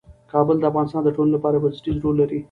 [0.31, 2.39] کابل د افغانستان د ټولنې لپاره یو بنسټيز رول لري.